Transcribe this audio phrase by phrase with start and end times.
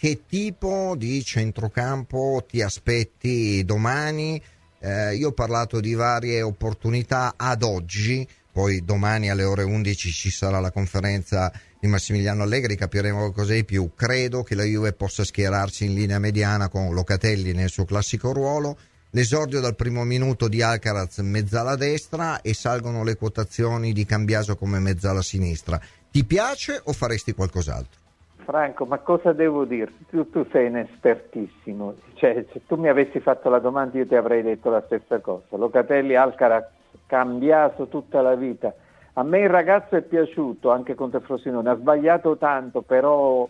[0.00, 4.42] che tipo di centrocampo ti aspetti domani?
[4.78, 10.30] Eh, io ho parlato di varie opportunità ad oggi, poi domani alle ore 11 ci
[10.30, 13.90] sarà la conferenza di Massimiliano Allegri, capiremo qualcosa di più.
[13.94, 18.78] Credo che la Juve possa schierarsi in linea mediana con Locatelli nel suo classico ruolo,
[19.10, 24.78] l'esordio dal primo minuto di Alcaraz mezzala destra e salgono le quotazioni di Cambiaso come
[24.78, 25.78] mezzala sinistra.
[26.10, 27.99] Ti piace o faresti qualcos'altro?
[28.44, 30.06] Franco, ma cosa devo dirti?
[30.10, 31.94] Tu, tu sei inespertissimo.
[32.14, 35.56] Cioè, se tu mi avessi fatto la domanda io ti avrei detto la stessa cosa.
[35.56, 36.66] Locatelli, Alcaraz,
[37.06, 38.74] cambiato tutta la vita.
[39.14, 43.48] A me il ragazzo è piaciuto anche contro Frosinone, ha sbagliato tanto, però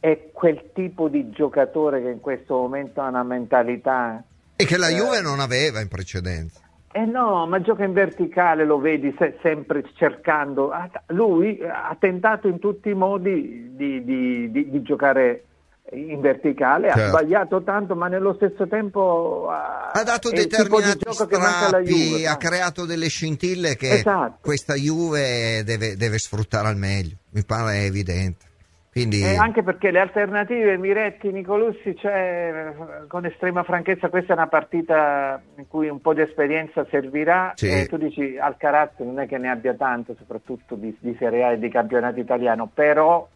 [0.00, 4.22] è quel tipo di giocatore che in questo momento ha una mentalità.
[4.56, 6.63] E che la eh, Juve non aveva in precedenza.
[6.96, 10.70] Eh no, ma gioca in verticale, lo vedi se, sempre cercando.
[11.08, 15.44] Lui ha tentato in tutti i modi di, di, di, di giocare
[15.90, 17.02] in verticale, certo.
[17.02, 23.08] ha sbagliato tanto, ma nello stesso tempo ha, ha dato determinati strappi, ha creato delle
[23.08, 24.38] scintille che esatto.
[24.40, 28.52] questa Juve deve, deve sfruttare al meglio, mi pare evidente.
[28.94, 29.22] Quindi...
[29.22, 32.72] Eh, anche perché le alternative Miretti, Nicolussi, cioè,
[33.08, 37.54] con estrema franchezza, questa è una partita in cui un po' di esperienza servirà.
[37.56, 37.66] Sì.
[37.66, 41.50] E tu dici Alcaraz non è che ne abbia tanto, soprattutto di, di Serie A
[41.50, 43.26] e di campionato italiano, però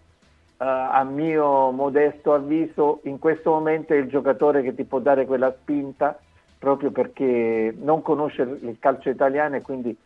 [0.59, 5.27] eh, a mio modesto avviso in questo momento è il giocatore che ti può dare
[5.27, 6.17] quella spinta
[6.57, 9.97] proprio perché non conosce il calcio italiano e quindi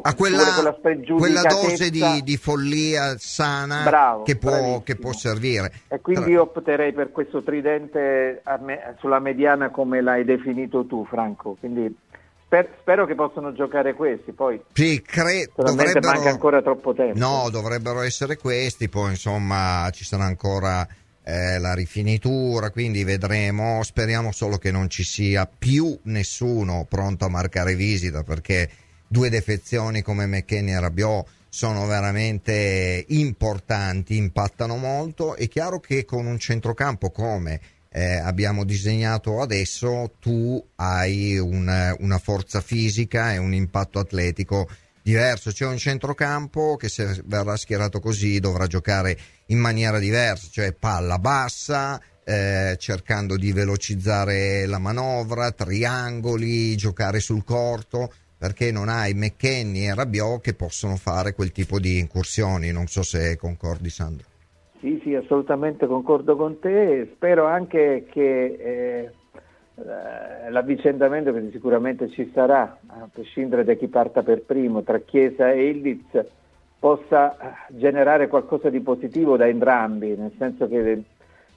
[0.00, 0.74] a quella,
[1.18, 5.72] quella dose di, di, follia sana Bravo, che, può, che, può, servire.
[5.88, 11.56] E quindi io opterei per questo tridente me, sulla mediana come l'hai definito tu, Franco.
[11.60, 11.94] Quindi
[12.46, 14.32] sper, spero che possano giocare questi.
[14.32, 15.50] Poi sì, cre...
[15.54, 16.08] dovrebbero...
[16.08, 17.18] manca ancora troppo tempo.
[17.18, 18.88] No, dovrebbero essere questi.
[18.88, 20.86] Poi insomma ci sarà ancora.
[21.26, 23.82] Eh, la rifinitura, quindi vedremo.
[23.82, 28.68] Speriamo solo che non ci sia più nessuno pronto a marcare visita perché
[29.06, 35.36] due defezioni come McKenny e Rabiot sono veramente importanti, impattano molto.
[35.36, 42.18] È chiaro che con un centrocampo come eh, abbiamo disegnato adesso, tu hai un, una
[42.18, 44.68] forza fisica e un impatto atletico
[45.00, 45.52] diverso.
[45.52, 51.20] C'è un centrocampo che se verrà schierato così dovrà giocare in maniera diversa, cioè palla
[51.20, 58.12] bassa, eh, cercando di velocizzare la manovra, triangoli, giocare sul corto
[58.44, 62.72] perché non hai McKenny e Rabiot che possono fare quel tipo di incursioni.
[62.72, 64.26] Non so se concordi, Sandro.
[64.80, 67.08] Sì, sì, assolutamente concordo con te.
[67.14, 69.10] Spero anche che eh,
[69.76, 75.50] eh, l'avvicendamento, che sicuramente ci sarà, a prescindere da chi parta per primo, tra Chiesa
[75.50, 76.26] e Ildiz,
[76.78, 81.02] possa eh, generare qualcosa di positivo da entrambi, nel senso che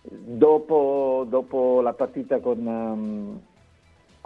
[0.02, 3.42] dopo, dopo la partita con, um,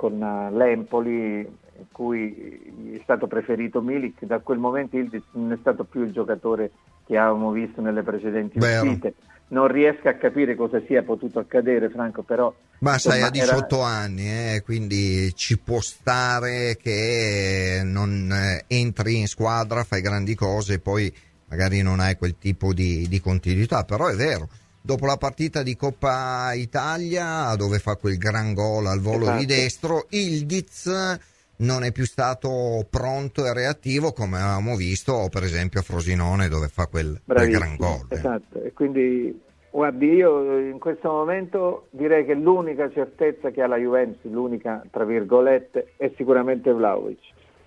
[0.01, 1.41] con uh, l'Empoli
[1.81, 6.12] in cui è stato preferito Milik, da quel momento Ildiz non è stato più il
[6.12, 6.72] giocatore
[7.06, 8.81] che avevamo visto nelle precedenti Vero.
[8.84, 9.13] uscite.
[9.50, 12.51] Non riesco a capire cosa sia potuto accadere, Franco, però...
[12.79, 13.85] Ma sai, ha 18 era...
[13.85, 20.75] anni, eh, quindi ci può stare che non eh, entri in squadra, fai grandi cose
[20.75, 21.13] e poi
[21.50, 24.50] magari non hai quel tipo di, di continuità, però è vero
[24.81, 29.40] dopo la partita di Coppa Italia dove fa quel gran gol al volo esatto.
[29.40, 31.19] di destro, il Diz
[31.58, 36.68] non è più stato pronto e reattivo come avevamo visto per esempio a Frosinone dove
[36.68, 38.08] fa quel, quel gran gol.
[38.09, 38.16] Eh.
[38.16, 39.40] Esatto, e quindi
[39.70, 45.06] guardi io in questo momento direi che l'unica certezza che ha la Juventus, l'unica tra
[45.06, 47.20] virgolette, è sicuramente Vlaovic,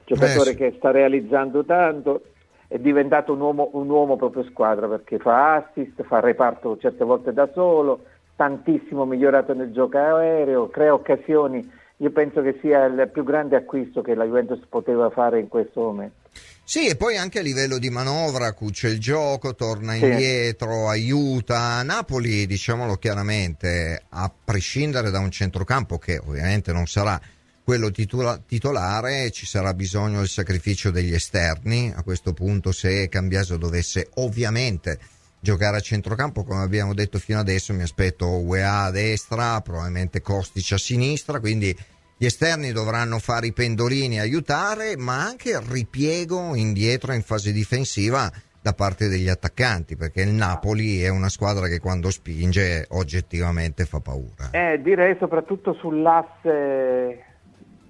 [0.04, 0.56] giocatore eh sì.
[0.56, 2.22] che sta realizzando tanto,
[2.68, 7.32] è diventato un uomo, un uomo proprio squadra perché fa assist, fa reparto certe volte
[7.32, 8.04] da solo,
[8.36, 14.02] tantissimo migliorato nel gioco aereo, crea occasioni io penso che sia il più grande acquisto
[14.02, 16.22] che la Juventus poteva fare in questo momento.
[16.64, 20.04] Sì, e poi anche a livello di manovra cuce il gioco, torna sì.
[20.04, 21.82] indietro, aiuta.
[21.82, 27.20] Napoli, diciamolo chiaramente, a prescindere da un centrocampo che ovviamente non sarà
[27.64, 31.90] quello titola- titolare, ci sarà bisogno del sacrificio degli esterni.
[31.96, 34.98] A questo punto, se Cambiaso dovesse ovviamente
[35.40, 40.72] giocare a centrocampo, come abbiamo detto fino adesso, mi aspetto UEA a destra, probabilmente Kostic
[40.72, 41.74] a sinistra, quindi
[42.16, 48.30] gli esterni dovranno fare i pendolini aiutare, ma anche il ripiego indietro in fase difensiva
[48.60, 54.00] da parte degli attaccanti, perché il Napoli è una squadra che quando spinge oggettivamente fa
[54.00, 54.50] paura.
[54.52, 57.32] Eh, direi soprattutto sull'asse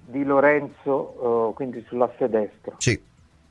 [0.05, 2.75] di Lorenzo, uh, quindi sull'asse destro.
[2.77, 2.99] Sì,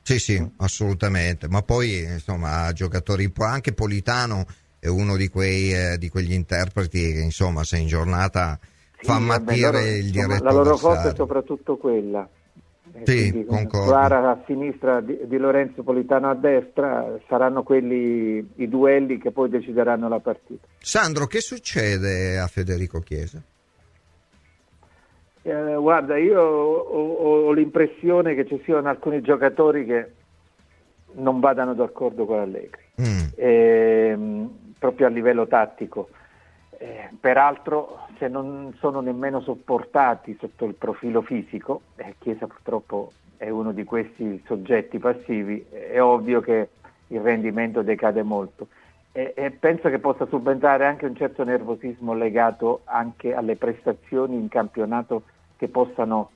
[0.01, 1.47] sì, sì, assolutamente.
[1.47, 4.45] Ma poi, insomma, giocatori anche Politano
[4.79, 8.59] è uno di, quei, eh, di quegli interpreti che insomma se in giornata
[8.99, 12.27] sì, fa ammattire il diretto La loro forza è soprattutto quella.
[13.03, 13.91] Sì, concordo.
[13.91, 19.49] Clara a sinistra di, di, Lorenzo Politano a destra saranno quelli i duelli che poi
[19.49, 20.65] decideranno la partita.
[20.77, 23.41] Sandro, che succede a Federico Chiesa?
[25.47, 30.11] Eh, guarda, io ho, ho, l'impressione che ci siano alcuni giocatori che
[31.17, 33.25] non vadano d'accordo con Allegri, mm.
[33.35, 34.47] eh,
[34.79, 36.09] proprio a livello tattico.
[36.79, 43.47] Eh, peraltro, se non sono nemmeno sopportati sotto il profilo fisico, eh, Chiesa purtroppo è
[43.47, 46.69] uno di questi soggetti passivi, è ovvio che
[47.09, 48.69] il rendimento decade molto.
[49.11, 54.47] E, e penso che possa subentrare anche un certo nervosismo legato anche alle prestazioni in
[54.47, 55.21] campionato
[55.57, 56.31] che possano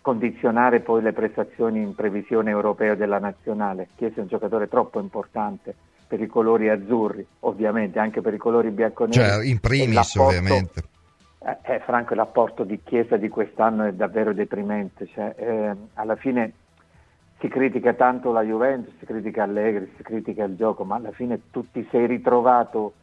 [0.00, 3.88] condizionare poi le prestazioni in previsione europea della nazionale.
[3.96, 5.74] Chiesa è un giocatore troppo importante
[6.06, 9.18] per i colori azzurri, ovviamente anche per i colori bianconeri.
[9.18, 10.82] Cioè, in primis ovviamente.
[11.42, 15.06] Eh, eh, Franco, l'apporto di Chiesa di quest'anno è davvero deprimente.
[15.06, 16.52] Cioè, eh, alla fine
[17.38, 21.40] si critica tanto la Juventus, si critica Allegri, si critica il gioco, ma alla fine
[21.50, 22.94] tu ti sei ritrovato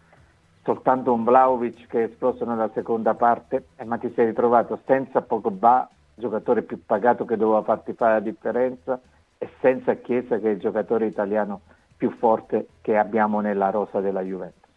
[0.67, 5.21] soltanto un Vlaovic che è esploso nella seconda parte, eh, ma ti sei ritrovato senza
[5.21, 8.99] Pogba, giocatore più pagato che doveva farti fare la differenza,
[9.37, 11.61] e senza Chiesa che è il giocatore italiano
[11.95, 14.69] più forte che abbiamo nella rosa della Juventus.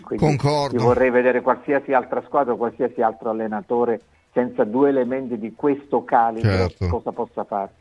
[0.00, 0.76] Quindi Concordo.
[0.76, 4.00] Io vorrei vedere qualsiasi altra squadra, qualsiasi altro allenatore
[4.32, 6.88] senza due elementi di questo calibro certo.
[6.88, 7.72] cosa possa fare.